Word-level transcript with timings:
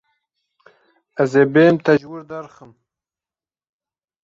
Ez 1.21 1.31
ê 1.41 1.43
bêm 1.53 1.75
te 1.83 1.91
ji 1.99 2.07
wir 2.11 2.23
derxim. 2.29 2.71